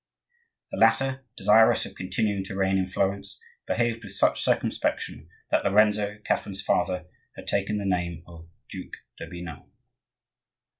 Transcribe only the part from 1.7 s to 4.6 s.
of continuing to reign in Florence, behaved with such